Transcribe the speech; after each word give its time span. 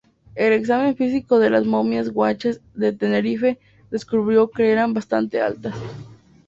El 0.33 0.51
examen 0.51 0.95
físico 0.95 1.37
de 1.37 1.51
las 1.51 1.63
momias 1.67 2.09
guanches 2.09 2.59
de 2.73 2.91
Tenerife 2.91 3.59
descubrió 3.91 4.49
que 4.49 4.71
eran 4.71 4.95
bastante 4.95 5.39
altas. 5.39 5.75